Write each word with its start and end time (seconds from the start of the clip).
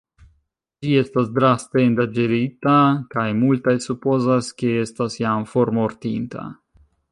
Ĝi 0.85 0.93
estas 1.01 1.27
draste 1.35 1.83
endanĝerita 1.89 2.73
kaj 3.13 3.27
multaj 3.43 3.75
supozas, 3.89 4.51
ke 4.63 4.75
estas 4.87 5.21
jam 5.27 5.49
formortinta. 5.55 6.51